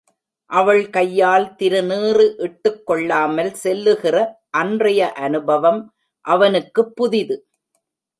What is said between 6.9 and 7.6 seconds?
புதிது.